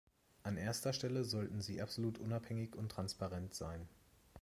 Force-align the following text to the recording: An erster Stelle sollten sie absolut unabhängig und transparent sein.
An 0.41 0.57
erster 0.57 0.93
Stelle 0.93 1.23
sollten 1.25 1.61
sie 1.61 1.79
absolut 1.79 2.17
unabhängig 2.17 2.75
und 2.75 2.89
transparent 2.91 3.53
sein. 3.53 3.87